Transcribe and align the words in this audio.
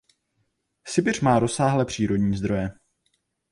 Sibiř 0.87 1.19
má 1.21 1.39
rozsáhlé 1.39 1.85
přírodní 1.85 2.37
zdroje. 2.37 2.71